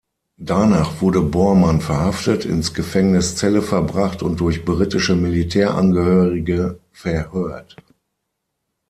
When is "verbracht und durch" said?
3.61-4.65